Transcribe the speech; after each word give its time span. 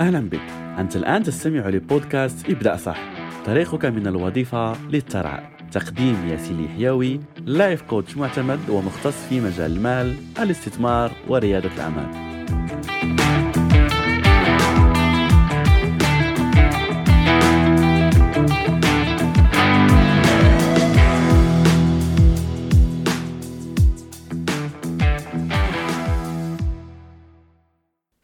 أهلا 0.00 0.20
بك. 0.20 0.40
أنت 0.78 0.96
الآن 0.96 1.22
تستمع 1.22 1.68
لبودكاست 1.68 2.50
ابدأ 2.50 2.76
صح. 2.76 2.98
طريقك 3.46 3.84
من 3.84 4.06
الوظيفة 4.06 4.88
للثراء 4.88 5.50
تقديم 5.72 6.28
ياسين 6.28 6.68
حيوي 6.68 7.20
لايف 7.46 7.82
كوتش 7.82 8.16
معتمد 8.16 8.70
ومختص 8.70 9.26
في 9.28 9.40
مجال 9.40 9.76
المال 9.76 10.16
الاستثمار 10.38 11.12
وريادة 11.28 11.70
الأعمال. 11.74 12.27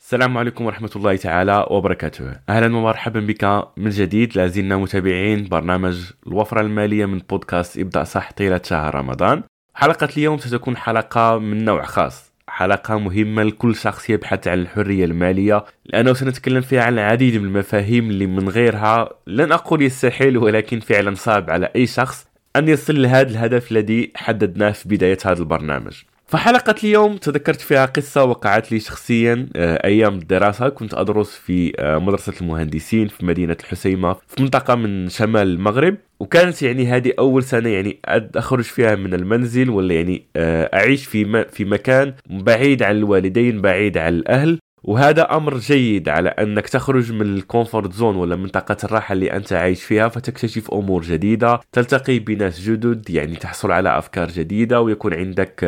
السلام 0.04 0.38
عليكم 0.38 0.66
ورحمة 0.66 0.90
الله 0.96 1.16
تعالى 1.16 1.66
وبركاته. 1.70 2.32
أهلا 2.48 2.76
ومرحبا 2.76 3.20
بك 3.20 3.68
من 3.76 3.90
جديد 3.90 4.36
لازلنا 4.36 4.76
متابعين 4.76 5.48
برنامج 5.48 6.12
الوفرة 6.26 6.60
المالية 6.60 7.06
من 7.06 7.18
بودكاست 7.18 7.78
ابدأ 7.78 8.04
صح 8.04 8.32
طيلة 8.32 8.60
شهر 8.64 8.94
رمضان. 8.94 9.42
حلقة 9.74 10.08
اليوم 10.16 10.38
ستكون 10.38 10.76
حلقة 10.76 11.38
من 11.38 11.64
نوع 11.64 11.84
خاص 11.84 12.32
حلقة 12.48 12.98
مهمة 12.98 13.42
لكل 13.42 13.74
شخص 13.74 14.10
يبحث 14.10 14.48
عن 14.48 14.58
الحرية 14.58 15.04
المالية 15.04 15.64
لأنه 15.86 16.12
سنتكلم 16.12 16.60
فيها 16.60 16.82
عن 16.82 16.92
العديد 16.92 17.36
من 17.36 17.44
المفاهيم 17.44 18.10
اللي 18.10 18.26
من 18.26 18.48
غيرها 18.48 19.08
لن 19.26 19.52
أقول 19.52 19.82
يستحيل 19.82 20.38
ولكن 20.38 20.80
فعلا 20.80 21.14
صعب 21.14 21.50
على 21.50 21.70
أي 21.76 21.86
شخص 21.86 22.26
أن 22.56 22.68
يصل 22.68 23.02
لهذا 23.02 23.30
الهدف 23.30 23.72
الذي 23.72 24.12
حددناه 24.16 24.70
في 24.70 24.88
بداية 24.88 25.18
هذا 25.24 25.38
البرنامج. 25.38 26.02
فحلقة 26.26 26.74
اليوم 26.84 27.16
تذكرت 27.16 27.60
فيها 27.60 27.86
قصة 27.86 28.24
وقعت 28.24 28.72
لي 28.72 28.80
شخصيا 28.80 29.48
آه، 29.56 29.86
أيام 29.86 30.14
الدراسة. 30.14 30.68
كنت 30.68 30.94
أدرس 30.94 31.30
في 31.36 31.72
آه، 31.78 31.98
مدرسة 31.98 32.32
المهندسين 32.40 33.08
في 33.08 33.26
مدينة 33.26 33.56
الحسيمة 33.60 34.12
في 34.12 34.42
منطقة 34.42 34.74
من 34.74 35.08
شمال 35.08 35.48
المغرب. 35.48 35.96
وكانت 36.20 36.62
يعني 36.62 36.86
هذه 36.86 37.12
أول 37.18 37.42
سنة 37.42 37.68
يعني 37.68 37.98
أخرج 38.36 38.64
فيها 38.64 38.94
من 38.94 39.14
المنزل 39.14 39.70
ولا 39.70 39.94
يعني 39.94 40.26
آه، 40.36 40.70
أعيش 40.74 41.06
في 41.06 41.44
في 41.44 41.64
مكان 41.64 42.14
بعيد 42.30 42.82
عن 42.82 42.96
الوالدين 42.96 43.60
بعيد 43.60 43.98
عن 43.98 44.12
الأهل. 44.12 44.58
وهذا 44.84 45.22
أمر 45.22 45.58
جيد 45.58 46.08
على 46.08 46.28
أنك 46.28 46.68
تخرج 46.68 47.12
من 47.12 47.22
ال 47.22 47.31
comfort 47.31 47.92
zone 47.92 48.16
ولا 48.16 48.36
منطقة 48.36 48.76
الراحة 48.84 49.12
اللي 49.12 49.32
أنت 49.32 49.52
عايش 49.52 49.84
فيها 49.84 50.08
فتكتشف 50.08 50.70
أمور 50.70 51.02
جديدة. 51.02 51.60
تلتقي 51.72 52.18
بناس 52.18 52.60
جدد 52.60 53.10
يعني 53.10 53.36
تحصل 53.36 53.72
على 53.72 53.98
أفكار 53.98 54.28
جديدة 54.28 54.80
ويكون 54.80 55.14
عندك 55.14 55.64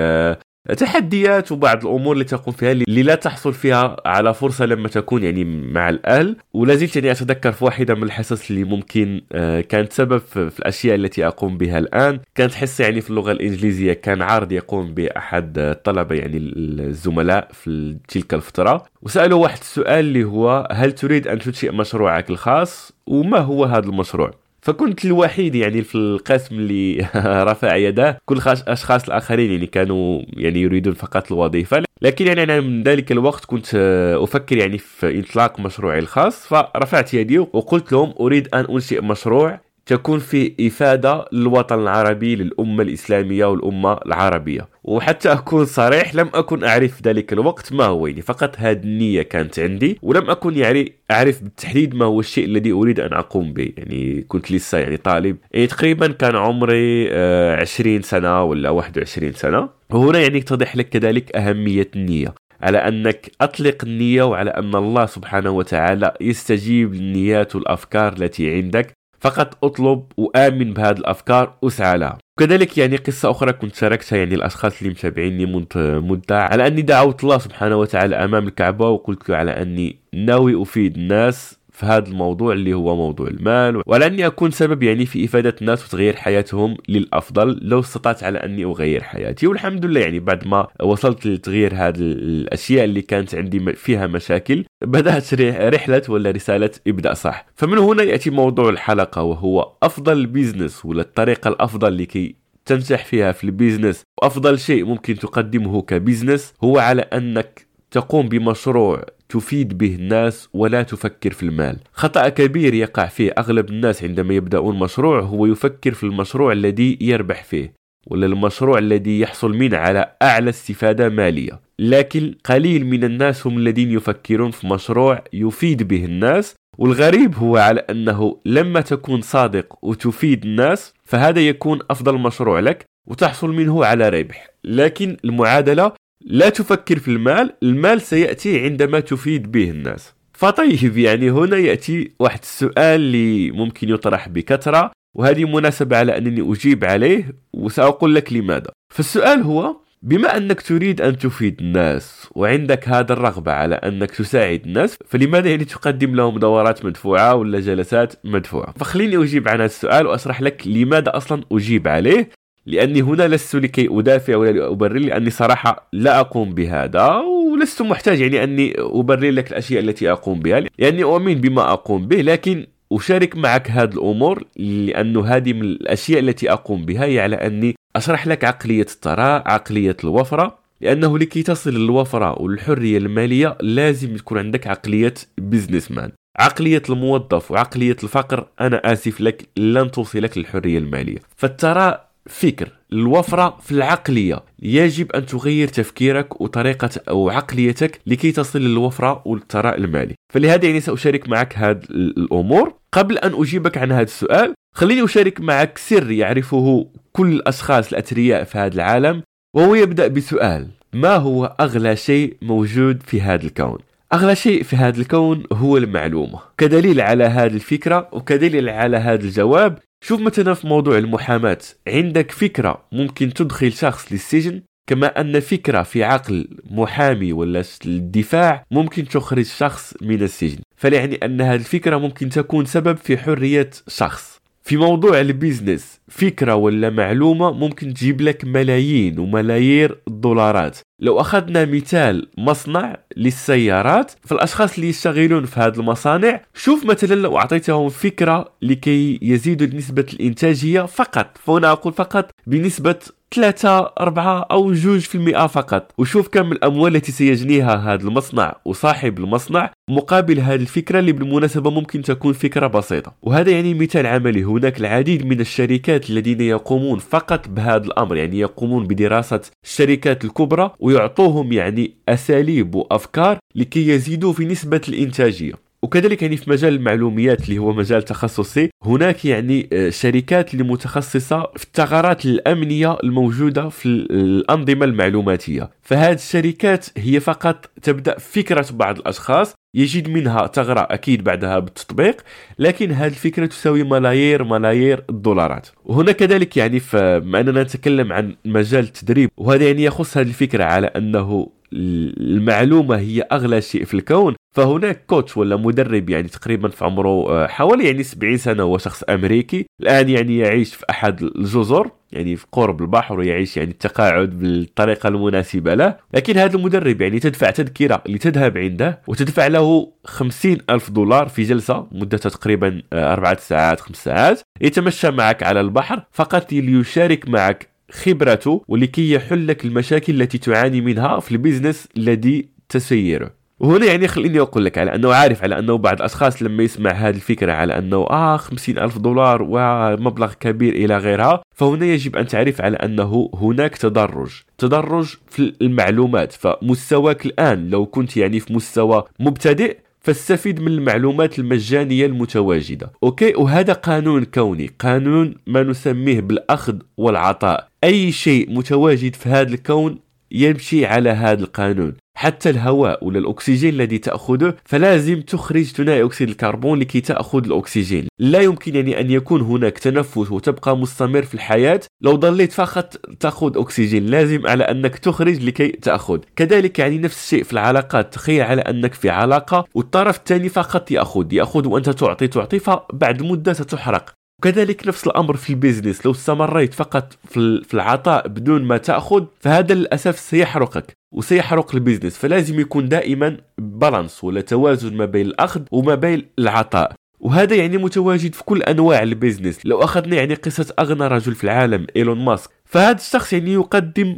تحديات 0.75 1.53
وبعض 1.53 1.87
الأمور 1.87 2.13
اللي 2.13 2.25
تقوم 2.25 2.55
فيها 2.55 2.73
اللي 2.73 3.03
لا 3.03 3.15
تحصل 3.15 3.53
فيها 3.53 3.97
على 4.07 4.35
فرصة 4.35 4.67
لما 4.67 4.89
تكون 4.89 5.23
يعني 5.23 5.45
مع 5.45 5.89
الأهل. 5.89 6.37
ولا 6.55 6.75
زلت 6.75 6.97
يعني 6.97 7.11
أتذكر 7.11 7.53
في 7.53 7.65
واحدة 7.65 7.95
من 7.95 8.03
الحصص 8.03 8.51
اللي 8.51 8.65
ممكن 8.65 9.21
آه، 9.33 9.61
كانت 9.61 9.93
سبب 9.93 10.19
في 10.19 10.59
الأشياء 10.59 10.95
التي 10.95 11.27
أقوم 11.27 11.59
بها 11.59 11.79
الآن. 11.79 12.21
كانت 12.35 12.55
حصة 12.55 12.85
يعني 12.85 13.01
في 13.01 13.11
اللغة 13.11 13.33
الإنجليزية. 13.33 13.93
كان 13.93 14.23
عرض 14.23 14.53
يقوم 14.53 14.95
بأحد 14.95 15.59
الطلبه 15.59 16.15
يعني 16.15 16.37
الزملاء 16.37 17.49
في 17.53 17.97
تلك 18.09 18.35
الفترة. 18.35 18.85
وسألوا 19.03 19.43
واحد 19.43 19.59
السؤال 19.59 20.05
اللي 20.05 20.25
هو 20.25 20.69
هل 20.73 20.93
تريد 20.93 21.29
أن 21.29 21.39
تنشئ 21.39 21.73
مشروعك 21.73 22.31
الخاص؟ 22.31 22.93
وما 23.07 23.39
هو 23.39 23.65
هذا 23.65 23.87
المشروع؟ 23.87 24.46
فكنت 24.67 25.05
الوحيد 25.05 25.55
يعني 25.55 25.83
في 25.83 25.95
القسم 25.95 26.55
اللي 26.55 27.09
رفع 27.51 27.77
يداه 27.77 28.19
كل 28.25 28.37
الاشخاص 28.37 29.05
الآخرين 29.05 29.53
يعني 29.53 29.67
كانوا 29.67 30.23
يعني 30.33 30.61
يريدون 30.61 30.95
فقط 30.95 31.33
الوظيفة. 31.33 31.83
لكن 32.03 32.27
يعني 32.27 32.43
أنا 32.43 32.61
من 32.61 32.83
ذلك 32.83 33.13
الوقت 33.13 33.45
كنت 33.45 33.75
أفكر 34.23 34.57
يعني 34.57 34.79
في 34.79 35.21
إطلاق 35.21 35.61
مشروعي 35.61 35.99
الخاص 35.99 36.47
فرفعت 36.47 37.15
يدي 37.15 37.39
وقلت 37.39 37.93
لهم 37.93 38.15
أريد 38.21 38.49
أن 38.55 38.67
أنشئ 38.71 39.01
مشروع 39.01 39.61
تكون 39.87 40.19
في 40.19 40.53
إفادة 40.61 41.25
للوطن 41.33 41.79
العربي 41.79 42.37
للأمة 42.37 42.83
الإسلامية 42.83 43.45
والأمة 43.45 43.99
العربية. 44.07 44.69
وحتى 44.85 45.33
أكون 45.33 45.65
صريح 45.65 46.15
لم 46.15 46.31
أكن 46.35 46.65
أعرف 46.65 47.03
ذلك 47.03 47.33
الوقت 47.33 47.73
ما 47.73 47.85
هو 47.85 48.07
يعني 48.07 48.23
فقط 48.23 48.55
هذه 48.59 48.77
النية 48.77 49.23
كانت 49.23 49.59
عندي 49.59 49.99
ولم 50.03 50.31
أكن 50.31 50.57
يعني 50.57 50.93
أعرف 51.11 51.43
بالتحديد 51.43 51.95
ما 51.95 52.05
هو 52.05 52.21
الشيء 52.21 52.45
الذي 52.45 52.73
أريد 52.73 53.01
أن 53.01 53.13
أقوم 53.13 53.53
به. 53.53 53.73
يعني 53.77 54.25
كنت 54.29 54.53
لسه 54.53 54.79
يعني 54.79 54.97
طالب. 54.97 55.37
يعني 55.53 55.67
تقريبا 55.67 56.07
كان 56.07 56.37
عمري 56.37 57.09
آه، 57.11 57.57
عشرين 57.57 58.03
سنة 58.03 58.43
ولا 58.43 58.71
21 58.71 59.33
سنة. 59.33 59.69
وهنا 59.91 60.19
يعني 60.19 60.39
يتضح 60.39 60.77
لك 60.77 60.89
كذلك 60.89 61.37
أهمية 61.37 61.89
النية. 61.97 62.35
على 62.61 62.79
أنك 62.79 63.31
أطلق 63.41 63.77
النية 63.85 64.23
وعلى 64.23 64.51
أن 64.51 64.75
الله 64.75 65.07
سبحانه 65.07 65.51
وتعالى 65.51 66.15
يستجيب 66.21 66.95
للنيات 66.95 67.57
والأفكار 67.57 68.13
التي 68.13 68.55
عندك. 68.55 68.96
فقط 69.21 69.65
أطلب 69.65 70.03
وآمن 70.17 70.73
بهذه 70.75 70.97
الأفكار 70.99 71.55
واسعى 71.63 71.99
لها. 71.99 72.19
كذلك 72.39 72.79
يعني 72.79 72.97
قصة 72.97 73.31
أخرى 73.31 73.53
كنت 73.53 73.75
شاركتها 73.75 74.17
يعني 74.17 74.35
الأشخاص 74.35 74.79
اللي 74.79 74.91
متابعيني 74.91 75.47
منذ 75.47 75.67
مدة 76.01 76.43
على 76.43 76.67
أني 76.67 76.83
دعوت 76.83 77.25
الله 77.25 77.39
سبحانه 77.39 77.77
وتعالى 77.77 78.17
أمام 78.17 78.47
الكعبة 78.49 78.89
وقلت 78.89 79.29
له 79.31 79.37
على 79.37 79.51
أني 79.51 79.99
ناوي 80.15 80.63
أفيد 80.63 80.97
الناس 80.97 81.59
في 81.77 81.87
هذا 81.87 82.09
الموضوع 82.09 82.53
اللي 82.53 82.75
هو 82.75 82.97
موضوع 82.97 83.29
المال 83.29 83.83
ولاني 83.87 84.27
اكون 84.27 84.51
سبب 84.51 84.83
يعني 84.83 85.07
في 85.07 85.25
إفادة 85.25 85.55
الناس 85.61 85.87
وتغيير 85.87 86.17
حياتهم 86.17 86.77
للأفضل 86.89 87.59
لو 87.63 87.81
استطعت 87.81 88.25
على 88.25 88.39
أني 88.39 88.65
أغير 88.65 89.03
حياتي. 89.03 89.47
والحمد 89.47 89.85
لله 89.85 90.01
يعني 90.01 90.21
بعد 90.21 90.47
ما 90.47 90.67
وصلت 90.83 91.27
لتغيير 91.27 91.75
هذه 91.75 92.01
الأشياء 92.01 92.85
اللي 92.85 93.03
كانت 93.03 93.35
عندي 93.35 93.73
فيها 93.73 94.07
مشاكل 94.07 94.65
بدأت 94.85 95.35
رحلة 95.75 96.03
ولا 96.09 96.31
رسالة 96.31 96.71
ابدا 96.87 97.15
صح. 97.15 97.47
فمن 97.55 97.79
هنا 97.79 98.03
يأتي 98.03 98.31
موضوع 98.31 98.69
الحلقة 98.69 99.23
وهو 99.23 99.73
أفضل 99.83 100.27
business 100.27 100.85
ولا 100.85 101.03
الطريقة 101.03 101.49
الأفضل 101.49 101.99
لكي 101.99 102.35
تنجح 102.67 103.05
فيها 103.05 103.33
في 103.33 103.45
ال 103.45 103.51
business 103.51 104.03
وأفضل 104.23 104.59
شيء 104.59 104.85
ممكن 104.85 105.15
تقدمه 105.15 105.83
ك 105.83 105.91
business 105.91 106.55
هو 106.65 106.79
على 106.79 107.03
أنك 107.03 107.67
تقوم 107.91 108.29
بمشروع 108.29 109.05
تفيد 109.29 109.79
به 109.79 109.95
الناس 109.95 110.49
ولا 110.55 110.83
تفكر 110.83 111.31
في 111.33 111.43
المال. 111.43 111.77
خطأ 111.93 112.29
كبير 112.29 112.75
يقع 112.75 113.07
فيه 113.07 113.35
أغلب 113.39 113.71
الناس 113.71 114.05
عندما 114.05 114.35
يبدأون 114.35 114.79
مشروع 114.79 115.21
هو 115.21 115.47
يفكر 115.47 115.95
في 115.95 116.05
المشروع 116.05 116.53
الذي 116.53 116.99
يربح 117.01 117.45
فيه 117.45 117.73
ولا 118.07 118.27
المشروع 118.27 118.79
الذي 118.79 119.21
يحصل 119.21 119.57
منه 119.57 119.77
على 119.77 120.13
أعلى 120.23 120.51
استفادة 120.51 121.09
مالية. 121.09 121.61
لكن 121.79 122.35
قليل 122.45 122.87
من 122.87 123.05
الناس 123.05 123.47
هم 123.47 123.59
الذين 123.59 123.91
يفكرون 123.91 124.51
في 124.51 124.67
مشروع 124.67 125.25
يفيد 125.33 125.83
به 125.83 126.05
الناس 126.05 126.55
والغريب 126.79 127.35
هو 127.35 127.57
على 127.57 127.81
أنه 127.81 128.41
لما 128.45 128.81
تكون 128.81 129.21
صادق 129.21 129.79
وتفيد 129.83 130.45
الناس 130.45 130.95
فهذا 131.05 131.41
يكون 131.41 131.79
أفضل 131.91 132.19
مشروع 132.19 132.61
لك 132.61 132.85
وتحصل 133.07 133.51
منه 133.51 133.85
على 133.85 134.09
ربح. 134.09 134.49
لكن 134.65 135.17
المعادلة 135.25 135.93
لا 136.29 136.49
تفكر 136.49 136.99
في 136.99 137.09
المال 137.09 137.53
المال 137.63 138.01
سيأتي 138.01 138.65
عندما 138.65 139.01
تفيد 139.01 139.53
به 139.53 139.71
الناس. 139.71 140.15
فطيب 140.33 140.99
يعني 140.99 141.31
هنا 141.31 141.57
يأتي 141.57 142.13
واحد 142.19 142.39
السؤال 142.43 143.01
اللي 143.01 143.51
ممكن 143.51 143.89
يطرح 143.89 144.29
بكثرة 144.29 144.93
وهذه 145.15 145.45
مناسبة 145.45 145.97
على 145.97 146.19
أنني 146.19 146.53
أجيب 146.53 146.85
عليه 146.85 147.37
وسأقول 147.53 148.15
لك 148.15 148.33
لماذا. 148.33 148.71
فالسؤال 148.95 149.43
هو 149.43 149.77
بما 150.03 150.37
أنك 150.37 150.61
تريد 150.61 151.01
أن 151.01 151.19
تفيد 151.19 151.61
الناس 151.61 152.29
وعندك 152.35 152.89
هذا 152.89 153.13
الرغبة 153.13 153.53
على 153.53 153.75
أنك 153.75 154.11
تساعد 154.11 154.63
الناس 154.67 154.97
فلماذا 155.07 155.51
يعني 155.51 155.65
تقدم 155.65 156.15
لهم 156.15 156.39
دورات 156.39 156.85
مدفوعة 156.85 157.35
ولا 157.35 157.61
جلسات 157.61 158.15
مدفوعة؟ 158.25 158.75
فخليني 158.77 159.17
أجيب 159.25 159.49
عن 159.49 159.55
هذا 159.55 159.65
السؤال 159.65 160.07
وأشرح 160.07 160.43
لك 160.43 160.67
لماذا 160.67 161.17
أصلا 161.17 161.43
أجيب 161.53 161.89
عليه. 161.89 162.31
لأني 162.67 163.03
هنا 163.03 163.29
لست 163.29 163.57
لكي 163.57 163.89
أدافع 163.91 164.37
ولا 164.37 164.71
أبرر 164.71 164.99
لأني 164.99 165.31
صراحة 165.31 165.89
لا 165.93 166.21
أقوم 166.21 166.55
بهذا 166.55 167.23
ولست 167.53 167.83
محتاج 167.83 168.21
يعني 168.21 168.45
أني 168.45 168.75
أبرر 168.79 169.31
لك 169.31 169.51
الأشياء 169.51 169.83
التي 169.83 170.13
أقوم 170.13 170.41
بها. 170.41 170.65
لأني 170.79 171.05
أؤمن 171.05 171.35
بما 171.35 171.73
أقوم 171.73 172.07
به 172.07 172.17
لكن 172.17 172.67
أشارك 172.93 173.37
معك 173.37 173.71
هذه 173.71 173.93
الأمور 173.93 174.45
لأنه 174.57 175.27
هذه 175.27 175.53
من 175.53 175.63
الأشياء 175.63 176.21
التي 176.21 176.53
أقوم 176.53 176.85
بها 176.85 177.05
هي 177.05 177.21
على 177.21 177.37
أني 177.37 177.75
أشرح 177.97 178.27
لك 178.27 178.45
عقلية 178.45 178.83
الثراء 178.83 179.43
عقلية 179.49 179.97
الوفرة. 180.05 180.59
لأنه 180.81 181.19
لكي 181.19 181.43
تصل 181.43 181.71
للوفرة 181.71 182.43
والحرية 182.43 182.99
المالية 182.99 183.57
لازم 183.61 184.17
تكون 184.17 184.39
عندك 184.39 184.67
عقلية 184.67 185.15
businessman 185.39 186.11
عقلية 186.39 186.83
الموظف 186.91 187.51
وعقلية 187.51 187.97
الفقر 188.03 188.47
أنا 188.61 188.93
آسف 188.93 189.21
لك 189.21 189.49
لن 189.57 189.91
توصلك 189.91 190.39
للحرية 190.39 190.79
المالية. 190.79 191.19
فالثراء 191.37 192.06
فكر. 192.29 192.69
الوفرة 192.93 193.59
في 193.63 193.73
العقلية. 193.73 194.43
يجب 194.63 195.13
أن 195.13 195.27
تغير 195.27 195.69
تفكيرك 195.69 196.41
وطريقة 196.41 196.91
أو 197.09 197.31
عقليتك 197.31 198.01
لكي 198.07 198.33
تصل 198.33 198.59
للوفرة 198.59 199.23
والثراء 199.25 199.79
المالي. 199.79 200.15
فلهذا 200.33 200.67
يعني 200.67 200.81
سأشارك 200.81 201.29
معك 201.29 201.59
هذه 201.59 201.81
الأمور. 201.91 202.75
قبل 202.93 203.19
أن 203.19 203.33
أجيبك 203.35 203.79
عن 203.79 203.93
هذا 203.93 204.03
السؤال 204.03 204.55
خليني 204.75 205.05
أشارك 205.05 205.41
معك 205.41 205.79
سر 205.79 206.11
يعرفه 206.11 206.87
كل 207.13 207.33
الأشخاص 207.33 207.89
الأثرياء 207.93 208.45
في 208.45 208.59
هذا 208.59 208.75
العالم 208.75 209.23
وهو 209.55 209.75
يبدأ 209.75 210.07
بسؤال 210.07 210.69
ما 210.93 211.17
هو 211.17 211.45
أغلى 211.61 211.97
شيء 211.97 212.37
موجود 212.43 213.03
في 213.03 213.21
هذا 213.21 213.45
الكون؟ 213.45 213.79
أغلى 214.13 214.37
شيء 214.37 214.63
في 214.63 214.77
هذا 214.77 215.01
الكون 215.01 215.43
هو 215.53 215.77
المعلومة. 215.77 216.39
كدليل 216.59 217.01
على 217.01 217.25
هذه 217.25 217.55
الفكرة 217.55 218.09
وكدليل 218.13 218.69
على 218.69 218.97
هذا 218.97 219.25
الجواب 219.25 219.79
شوف 220.07 220.21
مثلا 220.21 220.55
في 220.55 220.67
موضوع 220.67 220.99
المحاماة 220.99 221.59
عندك 221.89 222.31
فكرة 222.31 222.85
ممكن 222.93 223.33
تدخل 223.33 223.73
شخص 223.73 224.13
للسجن؟ 224.13 224.63
كما 224.87 225.21
أن 225.21 225.41
فكرة 225.41 225.83
في 225.83 226.05
عقل 226.05 226.49
محامي 226.71 227.33
ولا 227.33 227.65
الدفاع 227.87 228.65
ممكن 228.71 229.09
تخرج 229.09 229.45
شخص 229.45 229.95
من 230.03 230.23
السجن. 230.23 230.59
فليعني 230.77 231.17
أن 231.17 231.41
هذه 231.41 231.55
الفكرة 231.55 231.97
ممكن 231.99 232.29
تكون 232.29 232.65
سبب 232.65 232.97
في 232.97 233.19
حرية 233.19 233.71
شخص. 233.89 234.41
في 234.63 234.77
موضوع 234.77 235.21
البيزنس 235.21 236.01
فكرة 236.09 236.55
ولا 236.55 236.91
معلومة 236.91 237.53
ممكن 237.53 237.95
تجيب 237.95 238.21
لك 238.21 238.45
ملايين 238.45 239.19
وملايير 239.19 239.99
الدولارات. 240.09 240.79
لو 241.01 241.21
أخذنا 241.21 241.65
مثال 241.65 242.29
مصنع 242.39 242.97
للسيارات 243.17 244.13
فالأشخاص 244.23 244.75
اللي 244.75 244.89
يشتغلون 244.89 245.45
في 245.45 245.61
هذه 245.61 245.75
المصانع 245.75 246.41
شوف 246.55 246.85
مثلا 246.85 247.15
لو 247.15 247.39
أعطيتهم 247.39 247.89
فكرة 247.89 248.53
لكي 248.63 249.19
يزيدوا 249.23 249.67
نسبة 249.67 250.07
الإنتاجية 250.13 250.83
فقط. 250.83 251.39
فهنا 251.45 251.71
أقول 251.73 251.93
فقط 251.93 252.31
بنسبة 252.47 252.97
3 253.35 253.93
4 254.01 254.47
أو 254.51 254.73
جوج 254.73 255.01
في 255.01 255.15
المئة 255.15 255.47
فقط. 255.47 255.93
وشوف 255.99 256.29
كم 256.29 256.53
الأموال 256.53 256.97
التي 256.97 257.13
سيجنيها 257.13 257.75
هذا 257.77 258.03
المصنع 258.03 258.57
وصاحب 258.65 259.19
المصنع 259.19 259.71
مقابل 259.91 260.41
هذه 260.41 260.61
الفكرة 260.61 260.99
اللي 260.99 261.13
بالمناسبة 261.13 261.71
ممكن 261.71 262.03
تكون 262.03 262.33
فكرة 262.33 262.67
بسيطة. 262.67 263.15
وهذا 263.23 263.51
يعني 263.51 263.75
مثال 263.75 264.07
عملي. 264.07 264.45
هناك 264.45 264.81
العديد 264.81 265.27
من 265.27 265.41
الشركات 265.41 266.11
الذين 266.11 266.41
يقومون 266.41 266.99
فقط 266.99 267.49
بهذا 267.49 267.85
الأمر 267.85 268.17
يعني 268.17 268.39
يقومون 268.39 268.87
بدراسة 268.87 269.41
الشركات 269.65 270.25
الكبرى 270.25 270.71
ويعطوهم 270.87 271.53
يعني 271.53 271.95
أساليب 272.09 272.75
وأفكار 272.75 273.39
لكي 273.55 273.89
يزيدوا 273.89 274.33
في 274.33 274.45
نسبة 274.45 274.81
الإنتاجية. 274.89 275.66
وكذلك 275.87 276.23
يعني 276.23 276.37
في 276.37 276.51
مجال 276.51 276.75
المعلوميات 276.75 277.45
اللي 277.45 277.59
هو 277.59 277.73
مجال 277.73 278.03
تخصصي 278.03 278.71
هناك 278.85 279.25
يعني 279.25 279.69
آه، 279.73 279.91
شركات 279.91 280.55
اللي 280.55 280.65
متخصصة 280.65 281.51
في 281.57 281.65
الثغرات 281.65 282.25
الأمنية 282.25 282.99
الموجودة 283.05 283.69
في 283.69 283.87
الأنظمة 283.87 284.85
المعلوماتية. 284.85 285.71
فهذه 285.83 286.15
الشركات 286.15 286.87
هي 286.97 287.21
فقط 287.21 287.71
تبدأ 287.83 288.19
فكرة 288.19 288.67
بعض 288.71 288.99
الأشخاص 288.99 289.55
يجد 289.75 290.09
منها 290.09 290.47
ثغرة 290.47 290.87
أكيد 290.91 291.25
بعدها 291.25 291.59
بالتطبيق 291.59 292.21
لكن 292.59 292.93
هذه 292.93 293.11
الفكرة 293.11 293.47
تساوي 293.47 293.83
ملايير 293.83 294.45
ملايير 294.45 295.05
الدولارات. 295.11 295.69
وهنا 295.85 296.13
كذلك 296.13 296.57
يعني 296.57 296.81
فما 296.81 297.41
أننا 297.41 297.63
نتكلم 297.63 298.13
عن 298.13 298.37
مجال 298.45 298.85
التدريب 298.85 299.31
وهذا 299.37 299.67
يعني 299.67 299.85
يخص 299.85 300.17
هذه 300.17 300.29
الفكرة 300.29 300.65
على 300.65 300.87
أنه 300.87 301.57
المعلومة 301.73 302.97
هي 302.99 303.21
أغلى 303.21 303.61
شيء 303.61 303.85
في 303.85 303.95
الكون 303.95 304.35
فهناك 304.57 305.07
كوتش 305.07 305.37
ولا 305.37 305.57
مدرب 305.57 306.11
يعني 306.11 306.29
تقريبا 306.29 306.69
في 306.69 306.85
عمره 306.85 307.09
آه، 307.09 307.47
حوالي 307.47 307.87
يعني 307.87 308.03
70 308.03 308.37
سنة 308.37 308.63
هو 308.63 308.79
شخص 308.79 309.03
أمريكي 309.03 309.67
الآن 309.81 310.09
يعني 310.09 310.39
يعيش 310.39 310.75
في 310.75 310.85
أحد 310.91 311.23
الجزر 311.23 311.91
يعني 312.13 312.37
في 312.37 312.47
قرب 312.53 312.83
البحر 312.83 313.19
ويعيش 313.19 313.57
يعني 313.57 313.71
التقاعد 313.71 314.39
بالطريقة 314.39 315.09
المناسبة 315.09 315.75
له 315.75 315.97
لكن 316.15 316.39
هذا 316.39 316.57
المدرب 316.57 317.01
يعني 317.01 317.19
تدفع 317.19 317.51
تذكرة 317.51 318.03
لتذهب 318.09 318.59
عنده 318.59 319.01
وتدفع 319.07 319.47
له 319.47 319.93
خمسين 320.05 320.59
ألف 320.71 320.91
دولار 320.91 321.29
في 321.29 321.43
جلسة 321.43 321.87
مدتها 321.93 322.31
تقريبا 322.31 322.83
آه، 322.93 323.13
أربعة 323.13 323.39
ساعات 323.41 323.81
خمس 323.81 324.05
ساعات 324.05 324.41
يتمشى 324.61 325.11
معك 325.11 325.43
على 325.43 325.61
البحر 325.61 326.03
فقط 326.13 326.53
ليشارك 326.53 327.29
معك 327.29 327.76
خبرته 327.91 328.63
ولكي 328.69 329.13
يحل 329.13 329.47
لك 329.47 329.65
المشاكل 329.65 330.23
التي 330.23 330.39
تعاني 330.39 330.81
منها 330.81 331.21
في 331.21 331.33
البيزنس 331.33 331.89
الذي 331.97 332.49
تسيره 332.69 333.47
وهنا 333.61 333.87
يعني 333.87 334.09
خليني 334.09 334.41
أقول 334.41 334.65
لك 334.65 334.79
على 334.79 334.95
أنه 334.95 335.15
عارف 335.15 335.43
على 335.43 335.59
أنه 335.59 335.79
بعض 335.79 335.97
الأشخاص 335.97 336.43
لما 336.43 336.63
يسمع 336.63 336.91
هذه 336.91 337.15
الفكرة 337.15 337.53
على 337.53 337.79
أنه 337.79 337.97
آه 337.97 338.37
خمسين 338.37 338.79
ألف 338.79 338.99
دولار 338.99 339.47
ومبلغ 339.51 340.33
كبير 340.33 340.75
إلى 340.75 340.99
غيرها 340.99 341.43
فهنا 341.55 341.87
يجب 341.87 342.17
أن 342.17 342.27
تعرف 342.27 342.61
على 342.61 342.77
أنه 342.77 343.31
هناك 343.35 343.77
تدرج. 343.77 344.31
تدرج 344.59 345.15
في 345.31 345.53
المعلومات 345.63 346.33
فمستواك 346.33 347.27
الآن 347.27 347.71
لو 347.71 347.87
كنت 347.87 348.17
يعني 348.17 348.41
في 348.41 348.53
مستوى 348.53 349.05
مبتدئ 349.21 349.77
فاستفيد 350.07 350.61
من 350.61 350.69
المعلومات 350.69 351.39
المجانية 351.39 352.07
المتواجدة. 352.07 352.93
Okay 353.03 353.35
وهذا 353.37 353.73
قانون 353.73 354.25
كوني. 354.25 354.71
قانون 354.79 355.35
ما 355.47 355.63
نسميه 355.63 356.21
بالأخذ 356.21 356.79
والعطاء. 356.97 357.69
أي 357.85 358.13
شيء 358.13 358.51
متواجد 358.51 359.15
في 359.15 359.29
هذا 359.29 359.55
الكون 359.55 359.99
يمشي 360.31 360.87
على 360.87 361.11
هذا 361.11 361.45
القانون. 361.45 361.97
حتى 362.17 362.51
الهواء 362.51 363.05
ولا 363.05 363.19
الأكسجين 363.19 363.75
الذي 363.75 363.99
تأخذه 363.99 364.55
فلازم 364.65 365.21
تخرج 365.21 365.63
ثنائي 365.63 366.05
أكسيد 366.05 366.29
الكربون 366.29 366.79
لكي 366.79 367.01
تأخذ 367.01 367.45
الأكسجين. 367.45 368.09
لا 368.19 368.41
يمكن 368.41 368.75
يعني 368.75 369.01
أن 369.01 369.11
يكون 369.11 369.41
هناك 369.41 369.79
تنفس 369.79 370.31
وتبقى 370.31 370.77
مستمر 370.77 371.23
في 371.23 371.35
الحياة 371.35 371.81
لو 372.01 372.17
ضليت 372.17 372.53
فقط 372.53 372.97
تأخذ 373.21 373.59
أكسجين. 373.59 374.07
لازم 374.07 374.47
على 374.47 374.65
أنك 374.65 374.99
تخرج 374.99 375.45
لكي 375.45 375.69
تأخذ. 375.69 376.19
كذلك 376.37 376.79
يعني 376.79 376.99
نفس 376.99 377.25
الشيء 377.25 377.45
في 377.45 377.53
العلاقات. 377.53 378.15
تخيل 378.15 378.43
على 378.43 378.63
أنك 378.63 378.95
في 378.95 379.11
علاقة 379.11 379.65
والطرف 379.75 380.17
الثاني 380.17 380.49
فقط 380.49 380.91
يأخذ. 380.91 381.33
يأخذ 381.33 381.67
وأنت 381.69 381.91
تعطي 381.91 382.29
تعطي 382.29 382.59
فبعد 382.59 383.23
مدة 383.23 383.53
ستحرق. 383.53 384.15
وكذلك 384.39 384.89
نفس 384.89 385.07
الأمر 385.07 385.37
في 385.37 385.51
ال 385.51 385.56
business. 385.56 386.07
لو 386.07 386.13
استمريت 386.13 386.75
فقط 386.75 387.19
في 387.29 387.75
العطاء 387.75 388.29
بدون 388.29 388.63
ما 388.63 388.77
تأخذ 388.77 389.25
فهذا 389.41 389.75
للأسف 389.75 390.19
سيحرقك. 390.19 390.97
وسيحرق 391.17 391.75
ال 391.75 391.80
business 391.80 392.19
فلازم 392.19 392.61
يكون 392.61 392.89
دائما 392.89 393.37
balance 393.59 394.25
ولا 394.25 394.41
توازن 394.41 394.97
ما 394.97 395.05
بين 395.05 395.27
الأخذ 395.27 395.63
وما 395.71 395.95
بين 395.95 396.23
العطاء. 396.39 396.93
وهذا 397.21 397.55
يعني 397.55 397.79
متواجد 397.79 398.35
في 398.35 398.45
كل 398.45 398.63
أنواع 398.63 399.03
ال 399.03 399.09
business. 399.09 399.67
لو 399.67 399.83
أخذنا 399.83 400.17
يعني 400.17 400.35
قصة 400.35 400.75
أغنى 400.79 401.07
رجل 401.07 401.35
في 401.35 401.45
العالم 401.45 401.87
إيلون 401.97 402.25
ماسك. 402.25 402.51
فهذا 402.65 402.97
الشخص 402.97 403.33
يعني 403.33 403.53
يقدم 403.53 404.17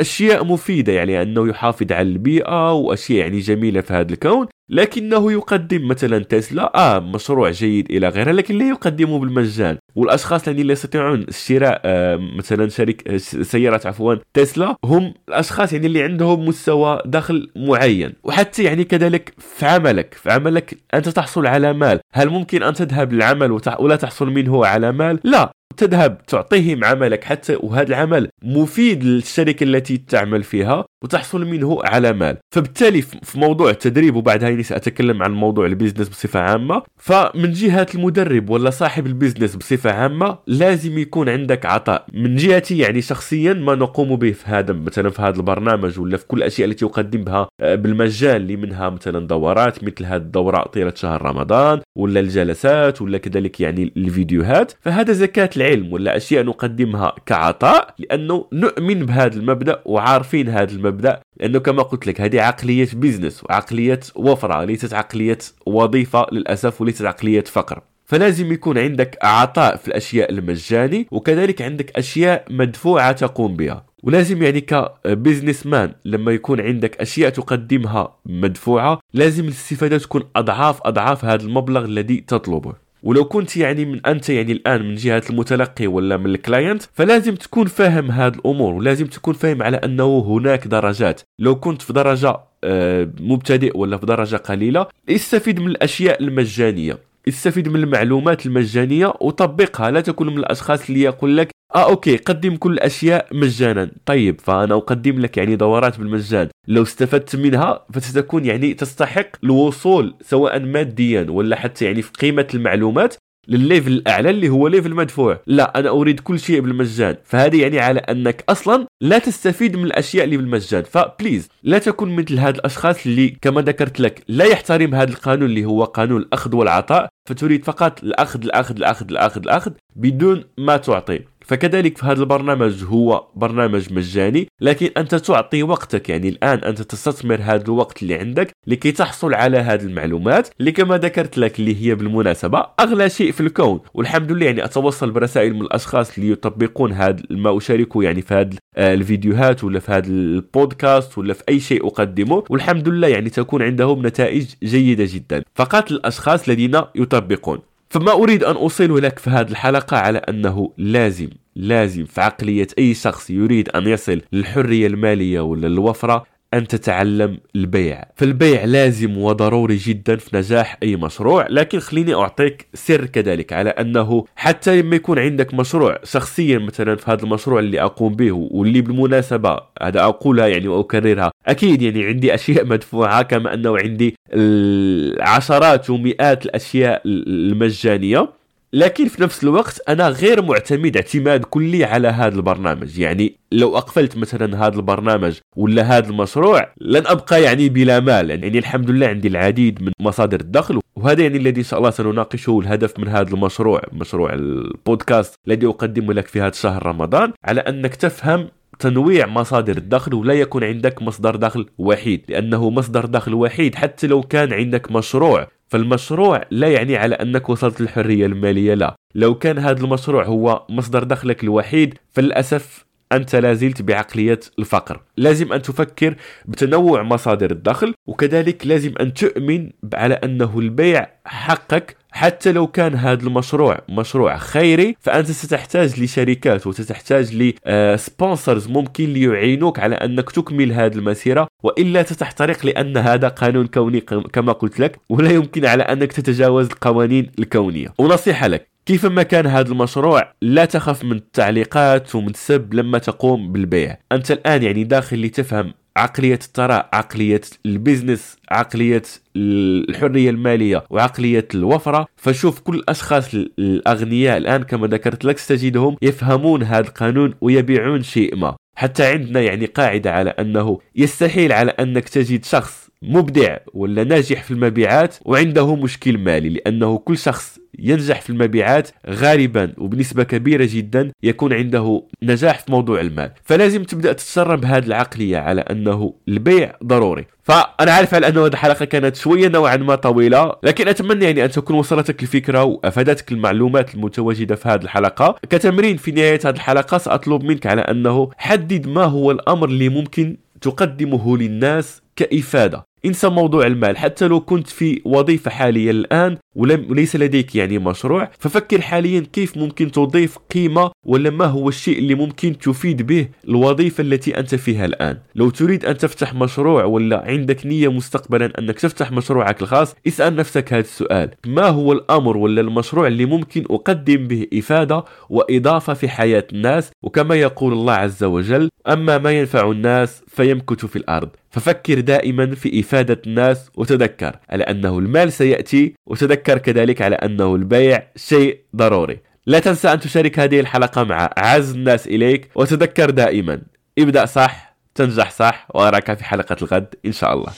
أشياء 0.00 0.44
مفيدة 0.44 0.92
يعني 0.92 1.22
أنه 1.22 1.48
يحافظ 1.48 1.92
على 1.92 2.08
البيئة 2.08 2.72
وأشياء 2.72 3.18
يعني 3.18 3.38
جميلة 3.38 3.80
في 3.80 3.92
هذا 3.92 4.12
الكون. 4.12 4.46
لكنه 4.68 5.32
يقدم 5.32 5.88
مثلا 5.88 6.18
تسلا 6.18 6.72
آه 6.76 6.98
مشروع 6.98 7.50
جيد 7.50 7.90
إلى 7.90 8.08
غيره 8.08 8.32
لكن 8.32 8.58
لا 8.58 8.68
يقدمه 8.68 9.18
بالمجان. 9.18 9.78
والأشخاص 9.94 10.48
الذين 10.48 10.66
لا 10.66 10.72
يستطيعون 10.72 11.26
شراء 11.30 11.80
آه 11.84 12.16
مثلا 12.16 12.68
شركه 12.68 13.16
سياره 13.18 13.80
عفوا 13.84 14.14
تسلا 14.34 14.76
هم 14.84 15.14
الأشخاص 15.28 15.72
يعني 15.72 15.86
اللي 15.86 16.02
عندهم 16.02 16.48
مستوى 16.48 17.02
دخل 17.06 17.50
معين. 17.56 18.12
وحتى 18.24 18.62
يعني 18.64 18.84
كذلك 18.84 19.34
في 19.38 19.66
عملك 19.66 20.14
في 20.14 20.32
عملك 20.32 20.78
أنت 20.94 21.08
تحصل 21.08 21.46
على 21.46 21.72
مال. 21.72 22.00
هل 22.12 22.28
ممكن 22.28 22.62
أن 22.62 22.74
تذهب 22.74 23.12
للعمل 23.12 23.60
ولا 23.78 23.96
تحصل 23.96 24.30
منه 24.30 24.66
على 24.66 24.92
مال؟ 24.92 25.20
لا. 25.24 25.52
تذهب 25.76 26.26
تعطيهم 26.26 26.84
عملك 26.84 27.24
حتى 27.24 27.56
وهذا 27.60 27.88
العمل 27.88 28.28
مفيد 28.44 29.04
للشركة 29.04 29.64
التي 29.64 29.96
تعمل 29.96 30.42
فيها 30.42 30.84
وتحصل 31.04 31.46
منه 31.46 31.78
على 31.84 32.12
مال. 32.12 32.36
فبالتالي 32.54 33.02
في 33.02 33.38
موضوع 33.38 33.70
التدريب 33.70 34.16
وبعدها 34.16 34.48
يعني 34.48 34.62
سأتكلم 34.62 35.22
عن 35.22 35.32
موضوع 35.32 35.66
البيزنس 35.66 36.08
بصفة 36.08 36.40
عامة 36.40 36.82
فمن 36.96 37.52
جهة 37.52 37.86
المدرب 37.94 38.50
ولا 38.50 38.70
صاحب 38.70 39.06
البيزنس 39.06 39.56
بصفة 39.56 39.92
عامة 39.92 40.38
لازم 40.46 40.98
يكون 40.98 41.28
عندك 41.28 41.66
عطاء. 41.66 42.06
من 42.14 42.36
جهتي 42.36 42.78
يعني 42.78 43.02
شخصيا 43.02 43.52
ما 43.52 43.74
نقوم 43.74 44.16
به 44.16 44.32
في 44.32 44.44
هذا 44.46 44.72
مثلا 44.72 45.10
في 45.10 45.22
هذا 45.22 45.36
البرنامج 45.36 45.98
ولا 45.98 46.16
في 46.16 46.26
كل 46.26 46.38
الأشياء 46.38 46.68
التي 46.68 46.84
أقدم 46.84 47.24
بها 47.24 47.48
آه، 47.60 47.74
بالمجان 47.74 48.36
اللي 48.36 48.56
منها 48.56 48.90
مثلا 48.90 49.26
دورات 49.26 49.84
مثل 49.84 50.04
هذه 50.04 50.16
الدورة 50.16 50.62
طيلة 50.62 50.92
شهر 50.96 51.22
رمضان 51.22 51.80
ولا 51.98 52.20
الجلسات 52.20 53.02
ولا 53.02 53.18
كذلك 53.18 53.60
يعني 53.60 53.92
الفيديوهات. 53.96 54.72
فهذا 54.80 55.12
زكاة 55.12 55.50
العلم 55.56 55.92
ولا 55.92 56.16
أشياء 56.16 56.44
نقدمها 56.44 57.14
كعطاء 57.26 57.94
لأنه 58.34 58.46
نؤمن 58.52 59.06
بهذا 59.06 59.36
المبدأ 59.36 59.82
وعارفين 59.84 60.48
هذا 60.48 60.72
المبدأ 60.72 61.20
لأنه 61.40 61.58
كما 61.58 61.82
قلت 61.82 62.06
لك 62.06 62.20
هذه 62.20 62.40
عقلية 62.40 62.88
بيزنس 62.92 63.44
وعقلية 63.44 64.00
وفرة 64.14 64.64
ليست 64.64 64.94
عقلية 64.94 65.38
وظيفة 65.66 66.26
للأسف 66.32 66.80
وليست 66.80 67.02
عقلية 67.04 67.44
فقر. 67.44 67.80
فلازم 68.06 68.52
يكون 68.52 68.78
عندك 68.78 69.18
عطاء 69.22 69.76
في 69.76 69.88
الأشياء 69.88 70.30
المجاني 70.30 71.06
وكذلك 71.10 71.62
عندك 71.62 71.98
أشياء 71.98 72.44
مدفوعة 72.50 73.12
تقوم 73.12 73.56
بها. 73.56 73.86
ولازم 74.02 74.42
يعني 74.42 74.60
ك 74.60 74.72
business 74.72 75.66
man 75.66 75.92
لما 76.04 76.32
يكون 76.32 76.60
عندك 76.60 77.00
أشياء 77.00 77.30
تقدمها 77.30 78.16
مدفوعة 78.26 79.00
لازم 79.14 79.44
الاستفادة 79.44 79.98
تكون 79.98 80.22
أضعاف 80.36 80.80
أضعاف 80.82 81.24
هذا 81.24 81.42
المبلغ 81.42 81.84
الذي 81.84 82.16
تطلبه. 82.20 82.83
ولو 83.04 83.24
كنت 83.24 83.56
يعني 83.56 83.84
من 83.84 84.06
أنت 84.06 84.30
يعني 84.30 84.52
الآن 84.52 84.88
من 84.88 84.94
جهة 84.94 85.22
المتلقي 85.30 85.86
ولا 85.86 86.16
من 86.16 86.26
ال 86.26 86.34
client 86.34 86.82
فلازم 86.92 87.34
تكون 87.34 87.66
فاهم 87.66 88.10
هذه 88.10 88.34
الأمور 88.34 88.74
ولازم 88.74 89.06
تكون 89.06 89.34
فاهم 89.34 89.62
على 89.62 89.76
أنه 89.76 90.18
هناك 90.18 90.66
درجات. 90.66 91.20
لو 91.38 91.60
كنت 91.60 91.82
في 91.82 91.92
درجة 91.92 92.36
آه، 92.64 93.10
مبتدئ 93.20 93.78
ولا 93.78 93.96
في 93.96 94.06
درجة 94.06 94.36
قليلة 94.36 94.86
استفيد 95.08 95.60
من 95.60 95.66
الأشياء 95.66 96.22
المجانية. 96.22 96.98
استفيد 97.28 97.68
من 97.68 97.82
المعلومات 97.82 98.46
المجانية 98.46 99.12
وطبقها. 99.20 99.90
لا 99.90 100.00
تكون 100.00 100.26
من 100.26 100.38
الأشخاص 100.38 100.88
اللي 100.88 101.02
يقول 101.02 101.36
لك 101.36 101.50
آه 101.74 101.90
okay 101.90 102.16
قدم 102.16 102.56
كل 102.56 102.72
الأشياء 102.72 103.26
مجانا. 103.32 103.90
طيب 104.06 104.40
فأنا 104.40 104.74
أقدم 104.74 105.20
لك 105.20 105.36
يعني 105.36 105.56
دورات 105.56 105.98
بالمجان. 105.98 106.48
لو 106.68 106.82
استفدت 106.82 107.36
منها 107.36 107.86
فستكون 107.92 108.44
يعني 108.44 108.74
تستحق 108.74 109.26
الوصول 109.44 110.14
سواء 110.20 110.60
ماديا 110.60 111.26
ولا 111.28 111.56
حتى 111.56 111.84
يعني 111.84 112.02
في 112.02 112.10
قيمة 112.12 112.46
المعلومات 112.54 113.14
للل 113.48 113.64
level 113.64 113.92
الأعلى 113.92 114.30
اللي 114.30 114.48
هو 114.48 114.68
level 114.68 114.94
مدفوع. 114.94 115.40
لا 115.46 115.78
أنا 115.78 115.88
أريد 115.88 116.20
كل 116.20 116.40
شيء 116.40 116.60
بالمجان. 116.60 117.16
فهذه 117.24 117.62
يعني 117.62 117.78
على 117.78 118.00
أنك 118.00 118.44
أصلا 118.48 118.86
لا 119.00 119.18
تستفيد 119.18 119.76
من 119.76 119.84
الأشياء 119.84 120.24
اللي 120.24 120.36
بالمجان. 120.36 120.82
ف 120.82 120.91
please 120.91 121.48
لا 121.62 121.78
تكن 121.78 122.16
مثل 122.16 122.38
هاد 122.38 122.54
الأشخاص 122.54 123.06
اللي 123.06 123.36
كما 123.42 123.60
ذكرت 123.60 124.00
لك 124.00 124.22
لا 124.28 124.44
يحترم 124.44 124.94
هذا 124.94 125.10
القانون 125.10 125.48
اللي 125.48 125.64
هو 125.64 125.84
قانون 125.84 126.20
الأخذ 126.22 126.56
والعطاء. 126.56 127.08
فتريد 127.28 127.64
فقط 127.64 128.02
الأخذ 128.02 128.42
الأخذ 128.42 128.76
الأخذ 128.76 129.08
الأخذ 129.10 129.40
الأخذ 129.42 129.72
بدون 129.96 130.44
ما 130.58 130.76
تعطي. 130.76 131.20
فكذلك 131.44 131.98
في 131.98 132.06
هذا 132.06 132.20
البرنامج 132.20 132.84
هو 132.84 133.26
برنامج 133.36 133.92
مجاني 133.92 134.48
لكن 134.60 134.90
أنت 134.96 135.14
تعطي 135.14 135.62
وقتك 135.62 136.08
يعني 136.08 136.28
الآن 136.28 136.58
أنت 136.58 136.82
تستثمر 136.82 137.40
هذا 137.42 137.64
الوقت 137.64 138.02
اللي 138.02 138.14
عندك 138.14 138.50
لكي 138.66 138.92
تحصل 138.92 139.34
على 139.34 139.58
هذه 139.58 139.82
المعلومات 139.82 140.48
اللي 140.60 140.72
كما 140.72 140.98
ذكرت 140.98 141.38
لك 141.38 141.58
اللي 141.60 141.86
هي 141.86 141.94
بالمناسبة 141.94 142.66
أغلى 142.80 143.10
شيء 143.10 143.32
في 143.32 143.40
الكون. 143.40 143.80
والحمد 143.94 144.32
لله 144.32 144.46
يعني 144.46 144.64
أتوصل 144.64 145.10
برسائل 145.10 145.54
من 145.54 145.62
الأشخاص 145.62 146.18
اللي 146.18 146.30
يطبقون 146.30 146.92
هذا 146.92 147.22
ما 147.30 147.58
أشاركه 147.58 148.02
يعني 148.02 148.22
في 148.22 148.34
هذه 148.34 148.56
آه، 148.76 148.94
الفيديوهات 148.94 149.64
ولا 149.64 149.78
في 149.78 149.92
هذا 149.92 150.06
البودكاست 150.06 151.18
ولا 151.18 151.34
في 151.34 151.42
أي 151.48 151.60
شيء 151.60 151.86
أقدمه. 151.86 152.44
والحمد 152.50 152.88
لله 152.88 153.08
يعني 153.08 153.30
تكون 153.30 153.62
عندهم 153.62 154.06
نتائج 154.06 154.46
جيدة 154.64 155.04
جدا. 155.08 155.42
فقط 155.54 155.92
الأشخاص 155.92 156.48
الذين 156.48 156.80
يطبقون. 156.94 157.58
فما 157.90 158.12
أريد 158.12 158.44
أن 158.44 158.56
أوصله 158.56 159.00
لك 159.00 159.18
في 159.18 159.30
هذه 159.30 159.50
الحلقة 159.50 159.96
على 159.96 160.18
أنه 160.18 160.72
لازم 160.78 161.28
لازم 161.56 162.04
في 162.04 162.20
عقلية 162.20 162.66
أي 162.78 162.94
شخص 162.94 163.30
يريد 163.30 163.68
أن 163.68 163.86
يصل 163.86 164.20
للحرية 164.32 164.86
المالية 164.86 165.40
ولا 165.40 165.66
الوفرة 165.66 166.26
أن 166.54 166.66
تتعلم 166.66 167.38
البيع. 167.56 168.04
فالبيع 168.16 168.64
لازم 168.64 169.18
وضروري 169.18 169.76
جدا 169.76 170.16
في 170.16 170.36
نجاح 170.36 170.78
أي 170.82 170.96
مشروع 170.96 171.46
لكن 171.50 171.78
خليني 171.78 172.14
أعطيك 172.14 172.66
سر 172.74 173.06
كذلك 173.06 173.52
على 173.52 173.70
أنه 173.70 174.24
حتى 174.36 174.82
لما 174.82 174.96
يكون 174.96 175.18
عندك 175.18 175.54
مشروع 175.54 175.98
شخصيا 176.04 176.58
مثلا 176.58 176.96
في 176.96 177.10
هذا 177.10 177.22
المشروع 177.22 177.58
اللي 177.60 177.80
أقوم 177.82 178.14
به 178.14 178.32
واللي 178.32 178.80
بالمناسبة 178.80 179.58
هذا 179.82 180.00
أقولها 180.00 180.46
يعني 180.46 180.68
وأكررها 180.68 181.30
أكيد 181.46 181.82
يعني 181.82 182.06
عندي 182.06 182.34
أشياء 182.34 182.66
مدفوعة 182.74 183.22
كما 183.22 183.54
أنه 183.54 183.78
عندي 183.78 184.14
العشرات 184.32 185.90
ومئات 185.90 186.46
الأشياء 186.46 187.02
المجانية. 187.06 188.28
لكن 188.74 189.08
في 189.08 189.22
نفس 189.22 189.42
الوقت 189.42 189.80
أنا 189.88 190.08
غير 190.08 190.42
معتمد 190.42 190.96
اعتماد 190.96 191.44
كلي 191.44 191.84
على 191.84 192.08
هذا 192.08 192.34
البرنامج. 192.34 192.98
يعني 192.98 193.36
لو 193.52 193.76
أقفلت 193.76 194.16
مثلا 194.16 194.66
هذا 194.66 194.76
البرنامج 194.76 195.38
ولا 195.56 195.82
هذا 195.82 196.08
المشروع 196.08 196.72
لن 196.80 197.06
أبقى 197.06 197.42
يعني 197.42 197.68
بلا 197.68 198.00
مال. 198.00 198.30
يعني 198.30 198.58
الحمد 198.58 198.90
لله 198.90 199.06
عندي 199.06 199.28
العديد 199.28 199.82
من 199.82 199.92
مصادر 200.00 200.40
الدخل 200.40 200.80
وهذا 200.96 201.22
يعني 201.22 201.38
الذي 201.38 201.60
إن 201.60 201.64
شاء 201.64 201.78
الله 201.78 201.90
سنناقشه 201.90 202.60
الهدف 202.60 202.98
من 202.98 203.08
هذا 203.08 203.34
المشروع 203.34 203.82
مشروع 203.92 204.32
البودكاست 204.32 205.34
الذي 205.48 205.66
أقدمه 205.66 206.12
لك 206.12 206.26
في 206.26 206.40
هذا 206.40 206.48
الشهر 206.48 206.86
رمضان 206.86 207.32
على 207.44 207.60
أنك 207.60 207.94
تفهم 207.94 208.48
تنويع 208.78 209.26
مصادر 209.26 209.76
الدخل 209.76 210.14
ولا 210.14 210.34
يكون 210.34 210.64
عندك 210.64 211.02
مصدر 211.02 211.36
دخل 211.36 211.66
وحيد. 211.78 212.24
لأنه 212.28 212.70
مصدر 212.70 213.06
دخل 213.06 213.34
وحيد 213.34 213.74
حتى 213.74 214.06
لو 214.06 214.22
كان 214.22 214.52
عندك 214.52 214.92
مشروع 214.92 215.48
فالمشروع 215.74 216.40
لا 216.50 216.68
يعني 216.68 216.96
على 216.96 217.14
أنك 217.14 217.48
وصلت 217.48 217.80
للحرية 217.80 218.26
المالية 218.26 218.74
لا. 218.74 218.94
لو 219.14 219.34
كان 219.34 219.58
هذا 219.58 219.84
المشروع 219.84 220.24
هو 220.24 220.66
مصدر 220.68 221.04
دخلك 221.04 221.44
الوحيد 221.44 221.94
فللأسف 222.12 222.84
أنت 223.16 223.36
لازلت 223.36 223.82
بعقلية 223.82 224.40
الفقر. 224.58 225.00
لازم 225.16 225.52
أن 225.52 225.62
تفكر 225.62 226.14
بتنوع 226.44 227.02
مصادر 227.02 227.50
الدخل 227.50 227.94
وكذلك 228.06 228.66
لازم 228.66 228.92
أن 229.00 229.14
تؤمن 229.14 229.70
على 229.94 230.14
أنه 230.14 230.58
البيع 230.58 231.08
حقك. 231.24 231.96
حتى 232.10 232.52
لو 232.52 232.66
كان 232.66 232.94
هذا 232.94 233.22
المشروع 233.22 233.80
مشروع 233.88 234.36
خيري 234.36 234.96
فأنت 235.00 235.30
ستحتاج 235.30 236.00
لشركات 236.00 236.66
وستحتاج 236.66 237.54
لسبونسرز 237.66 238.68
ممكن 238.68 239.04
ليعينوك 239.04 239.78
على 239.78 239.94
أنك 239.94 240.30
تكمل 240.30 240.72
هذه 240.72 240.94
المسيرة. 240.94 241.48
وإلا 241.62 242.02
ستحترق 242.02 242.66
لأن 242.66 242.96
هذا 242.96 243.28
قانون 243.28 243.66
كوني 243.66 244.00
كما 244.32 244.52
قلت 244.52 244.80
لك 244.80 244.98
ولا 245.08 245.30
يمكن 245.30 245.66
على 245.66 245.82
أنك 245.82 246.12
تتجاوز 246.12 246.66
القوانين 246.66 247.30
الكونية. 247.38 247.88
ونصيحة 247.98 248.46
لك 248.46 248.73
كيفما 248.86 249.22
كان 249.22 249.46
هذا 249.46 249.72
المشروع 249.72 250.32
لا 250.42 250.64
تخف 250.64 251.04
من 251.04 251.16
التعليقات 251.16 252.14
ومن 252.14 252.30
السب 252.30 252.74
لما 252.74 252.98
تقوم 252.98 253.52
بالبيع. 253.52 253.98
أنت 254.12 254.30
الآن 254.30 254.62
يعني 254.62 254.84
داخل 254.84 255.22
لتفهم 255.22 255.74
عقلية 255.96 256.34
الثراء 256.34 256.88
عقلية 256.92 257.40
البيزنس 257.66 258.36
عقلية 258.50 259.02
الحرية 259.36 260.30
المالية 260.30 260.84
وعقلية 260.90 261.48
الوفرة. 261.54 262.06
فشوف 262.16 262.60
كل 262.60 262.74
الأشخاص 262.74 263.34
الأغنياء 263.34 264.36
الآن 264.36 264.62
كما 264.62 264.86
ذكرت 264.86 265.24
لك 265.24 265.38
ستجدهم 265.38 265.96
يفهمون 266.02 266.62
هذا 266.62 266.88
القانون 266.88 267.34
ويبيعون 267.40 268.02
شيء 268.02 268.36
ما. 268.36 268.56
حتى 268.76 269.04
عندنا 269.06 269.40
يعني 269.40 269.66
قاعدة 269.66 270.12
على 270.12 270.30
أنه 270.30 270.78
يستحيل 270.96 271.52
على 271.52 271.70
أنك 271.70 272.08
تجد 272.08 272.44
شخص 272.44 272.83
مبدع 273.02 273.56
ولا 273.74 274.04
ناجح 274.04 274.42
في 274.42 274.50
المبيعات 274.50 275.16
وعنده 275.24 275.76
مشكل 275.76 276.18
مالي 276.18 276.48
لأنه 276.48 276.98
كل 276.98 277.18
شخص 277.18 277.58
ينجح 277.78 278.20
في 278.20 278.30
المبيعات 278.30 278.90
غالبا 279.08 279.72
وبنسبة 279.78 280.22
كبيرة 280.22 280.68
جدا 280.70 281.10
يكون 281.22 281.52
عنده 281.52 282.02
نجاح 282.22 282.58
في 282.58 282.72
موضوع 282.72 283.00
المال. 283.00 283.30
فلازم 283.44 283.84
تبدأ 283.84 284.12
تتسرب 284.12 284.64
هذه 284.64 284.86
العقلية 284.86 285.38
على 285.38 285.60
أنه 285.60 286.14
البيع 286.28 286.76
ضروري. 286.84 287.26
فأنا 287.42 287.92
عارف 287.92 288.14
على 288.14 288.28
أنه 288.28 288.40
هذه 288.40 288.52
الحلقة 288.52 288.84
كانت 288.84 289.16
شوية 289.16 289.48
نوعا 289.48 289.76
ما 289.76 289.94
طويلة 289.94 290.52
لكن 290.62 290.88
أتمنى 290.88 291.24
يعني 291.24 291.44
أن 291.44 291.50
تكون 291.50 291.76
وصلتك 291.76 292.22
الفكرة 292.22 292.64
وأفادتك 292.64 293.32
المعلومات 293.32 293.94
المتواجدة 293.94 294.54
في 294.54 294.68
هذه 294.68 294.82
الحلقة. 294.82 295.38
كتمرين 295.50 295.96
في 295.96 296.12
نهاية 296.12 296.40
هذه 296.44 296.54
الحلقة 296.54 296.98
سأطلب 296.98 297.44
منك 297.44 297.66
على 297.66 297.80
أنه 297.80 298.30
حدد 298.36 298.88
ما 298.88 299.04
هو 299.04 299.30
الأمر 299.30 299.68
اللي 299.68 299.88
ممكن 299.88 300.36
تقدمه 300.60 301.36
للناس 301.38 302.03
كإفادة. 302.16 302.86
انسى 303.04 303.28
موضوع 303.28 303.66
المال. 303.66 303.96
حتى 303.96 304.28
لو 304.28 304.40
كنت 304.40 304.68
في 304.68 305.02
وظيفة 305.04 305.50
حاليا 305.50 305.90
الآن 305.90 306.36
وليس 306.56 307.16
لديك 307.16 307.56
يعني 307.56 307.78
مشروع 307.78 308.30
ففكر 308.38 308.80
حاليا 308.80 309.20
كيف 309.32 309.56
ممكن 309.56 309.90
تضيف 309.90 310.38
قيمة 310.38 310.90
ولا 311.06 311.30
ما 311.30 311.44
هو 311.44 311.68
الشيء 311.68 311.98
اللي 311.98 312.14
ممكن 312.14 312.58
تفيد 312.58 313.02
به 313.02 313.28
الوظيفة 313.48 314.02
التي 314.02 314.38
أنت 314.38 314.54
فيها 314.54 314.84
الآن. 314.84 315.18
لو 315.34 315.50
تريد 315.50 315.84
أن 315.84 315.96
تفتح 315.96 316.34
مشروع 316.34 316.84
ولا 316.84 317.24
عندك 317.26 317.66
نية 317.66 317.88
مستقبلا 317.88 318.52
أنك 318.58 318.80
تفتح 318.80 319.12
مشروعك 319.12 319.62
الخاص 319.62 319.96
اسأل 320.06 320.36
نفسك 320.36 320.72
هذا 320.72 320.80
السؤال. 320.80 321.30
ما 321.46 321.68
هو 321.68 321.92
الأمر 321.92 322.36
ولا 322.36 322.60
المشروع 322.60 323.06
اللي 323.06 323.26
ممكن 323.26 323.64
أقدم 323.70 324.26
به 324.26 324.46
إفادة 324.54 325.04
وإضافة 325.30 325.94
في 325.94 326.08
حياة 326.08 326.46
الناس؟ 326.52 326.90
وكما 327.02 327.34
يقول 327.34 327.72
الله 327.72 327.92
عز 327.92 328.24
وجل 328.24 328.68
أما 328.88 329.18
ما 329.18 329.30
ينفع 329.30 329.70
الناس 329.70 330.22
فيمكث 330.28 330.86
في 330.86 330.96
الأرض. 330.96 331.28
ففكر 331.54 332.00
دائما 332.00 332.54
في 332.54 332.80
إفادة 332.80 333.22
الناس 333.26 333.70
وتذكر 333.76 334.36
على 334.50 334.64
أنه 334.64 334.98
المال 334.98 335.32
سيأتي 335.32 335.94
وتذكر 336.06 336.58
كذلك 336.58 337.02
على 337.02 337.16
أنه 337.16 337.54
البيع 337.54 338.02
شيء 338.16 338.60
ضروري. 338.76 339.20
لا 339.46 339.58
تنسى 339.58 339.92
أن 339.92 340.00
تشارك 340.00 340.38
هذه 340.38 340.60
الحلقة 340.60 341.04
مع 341.04 341.30
أعز 341.38 341.74
الناس 341.74 342.06
إليك 342.06 342.50
وتذكر 342.54 343.10
دائما. 343.10 343.62
ابدأ 343.98 344.26
صح 344.26 344.76
تنجح 344.94 345.30
صح 345.30 345.68
وأراك 345.74 346.14
في 346.14 346.24
حلقة 346.24 346.56
الغد 346.62 346.94
إن 347.06 347.12
شاء 347.12 347.34
الله. 347.34 347.52